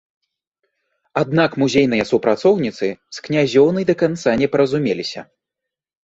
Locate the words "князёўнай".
3.27-3.83